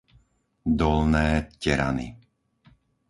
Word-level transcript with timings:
Dolné 0.79 1.29
Terany 1.61 2.07